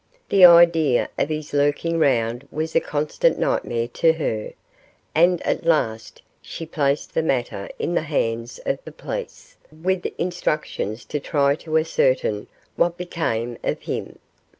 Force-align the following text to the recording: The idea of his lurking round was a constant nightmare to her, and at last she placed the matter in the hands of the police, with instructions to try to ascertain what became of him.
The 0.29 0.45
idea 0.45 1.09
of 1.19 1.29
his 1.29 1.53
lurking 1.53 1.99
round 1.99 2.47
was 2.49 2.75
a 2.75 2.79
constant 2.79 3.37
nightmare 3.37 3.87
to 3.89 4.13
her, 4.13 4.51
and 5.13 5.39
at 5.43 5.63
last 5.63 6.23
she 6.41 6.65
placed 6.65 7.13
the 7.13 7.21
matter 7.21 7.69
in 7.77 7.93
the 7.93 8.01
hands 8.01 8.59
of 8.65 8.79
the 8.83 8.91
police, 8.91 9.57
with 9.71 10.03
instructions 10.17 11.05
to 11.05 11.19
try 11.19 11.53
to 11.57 11.77
ascertain 11.77 12.47
what 12.77 12.97
became 12.97 13.59
of 13.63 13.83
him. 13.83 14.17